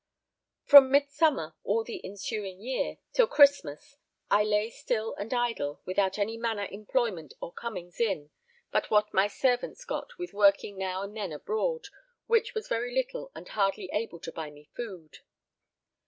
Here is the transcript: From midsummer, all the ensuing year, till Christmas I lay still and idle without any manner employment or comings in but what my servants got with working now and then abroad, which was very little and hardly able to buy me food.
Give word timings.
From 0.65 0.89
midsummer, 0.89 1.53
all 1.63 1.83
the 1.83 2.03
ensuing 2.03 2.59
year, 2.59 2.97
till 3.13 3.27
Christmas 3.27 3.97
I 4.31 4.43
lay 4.43 4.71
still 4.71 5.13
and 5.13 5.31
idle 5.31 5.83
without 5.85 6.17
any 6.17 6.37
manner 6.37 6.65
employment 6.71 7.35
or 7.39 7.53
comings 7.53 7.99
in 7.99 8.31
but 8.71 8.89
what 8.89 9.13
my 9.13 9.27
servants 9.27 9.85
got 9.85 10.17
with 10.17 10.33
working 10.33 10.75
now 10.75 11.03
and 11.03 11.15
then 11.15 11.31
abroad, 11.31 11.89
which 12.25 12.55
was 12.55 12.67
very 12.67 12.91
little 12.91 13.31
and 13.35 13.47
hardly 13.49 13.91
able 13.93 14.19
to 14.21 14.31
buy 14.31 14.49
me 14.49 14.63
food. 14.75 15.19